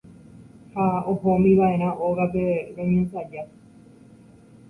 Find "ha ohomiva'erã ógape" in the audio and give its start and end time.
0.75-2.45